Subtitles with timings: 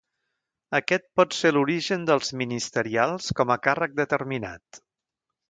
[0.77, 4.83] Aquest pot ser l'origen dels ministerials com a càrrec determinat.